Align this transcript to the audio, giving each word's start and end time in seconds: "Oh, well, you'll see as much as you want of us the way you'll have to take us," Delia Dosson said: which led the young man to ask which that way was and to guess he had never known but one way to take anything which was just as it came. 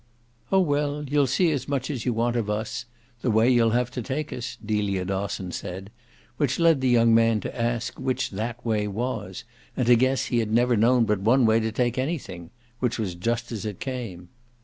"Oh, 0.51 0.61
well, 0.61 1.03
you'll 1.07 1.27
see 1.27 1.51
as 1.51 1.67
much 1.67 1.91
as 1.91 2.07
you 2.07 2.11
want 2.13 2.35
of 2.35 2.49
us 2.49 2.85
the 3.21 3.29
way 3.29 3.47
you'll 3.51 3.69
have 3.69 3.91
to 3.91 4.01
take 4.01 4.33
us," 4.33 4.57
Delia 4.65 5.05
Dosson 5.05 5.51
said: 5.51 5.91
which 6.37 6.57
led 6.57 6.81
the 6.81 6.89
young 6.89 7.13
man 7.13 7.39
to 7.41 7.55
ask 7.61 7.99
which 7.99 8.31
that 8.31 8.65
way 8.65 8.87
was 8.87 9.43
and 9.77 9.85
to 9.85 9.95
guess 9.95 10.25
he 10.25 10.39
had 10.39 10.51
never 10.51 10.75
known 10.75 11.05
but 11.05 11.19
one 11.19 11.45
way 11.45 11.59
to 11.59 11.71
take 11.71 11.99
anything 11.99 12.49
which 12.79 12.97
was 12.97 13.13
just 13.13 13.51
as 13.51 13.63
it 13.63 13.79
came. 13.79 14.29